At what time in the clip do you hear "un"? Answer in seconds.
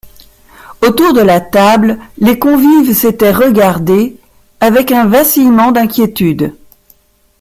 4.91-5.05